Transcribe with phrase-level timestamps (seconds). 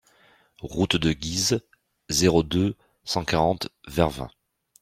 [0.63, 1.61] Route de Guise,
[2.09, 4.31] zéro deux, cent quarante Vervins